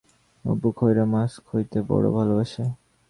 [0.45, 2.63] অপু খয়রা মাছ খাইতে বড় ভালোবাসে।